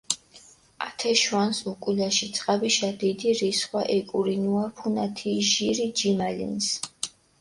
[0.85, 6.73] ათე შვანს უკულაში ძღაბიშა დიდი რისხვა ეკურინუაფუნა თი ჟირი ჯიმალენს.